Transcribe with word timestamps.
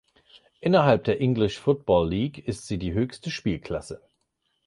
Innerhalb 0.61 1.03
der 1.03 1.21
English 1.21 1.59
Football 1.59 2.09
League 2.09 2.47
ist 2.47 2.65
sie 2.65 2.79
die 2.79 2.93
höchste 2.93 3.29
Spielklasse. 3.29 4.01